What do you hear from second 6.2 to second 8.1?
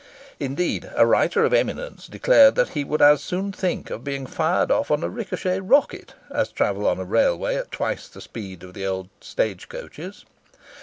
as travel on a railway at twice